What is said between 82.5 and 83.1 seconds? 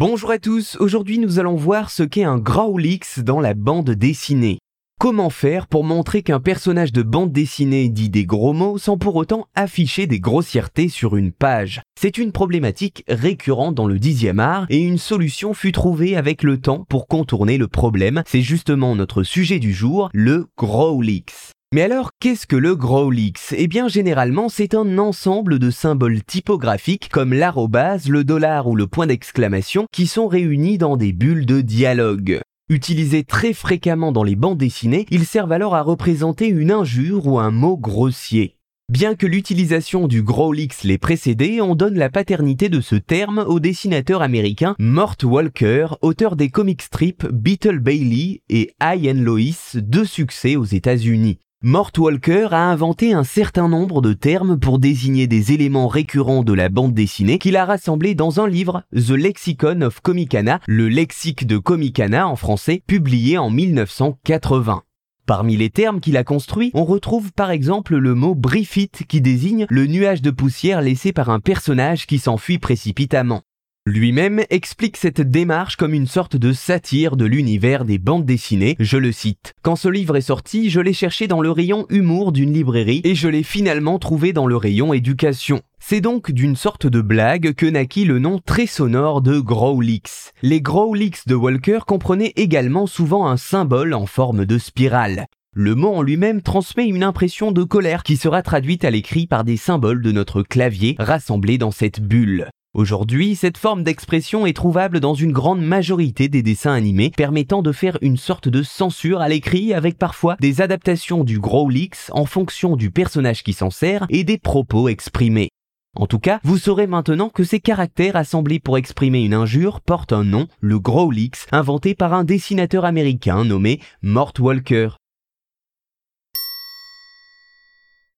librairie